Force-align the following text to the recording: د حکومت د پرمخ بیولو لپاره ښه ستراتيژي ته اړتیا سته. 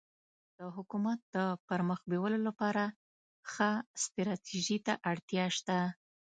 د 0.57 0.59
حکومت 0.75 1.19
د 1.35 1.37
پرمخ 1.67 1.99
بیولو 2.11 2.39
لپاره 2.47 2.83
ښه 3.51 3.69
ستراتيژي 4.03 4.77
ته 4.85 4.93
اړتیا 5.11 5.45
سته. 5.57 5.77